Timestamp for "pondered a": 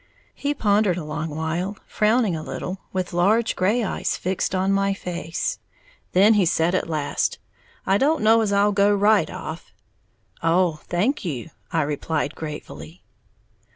0.55-1.03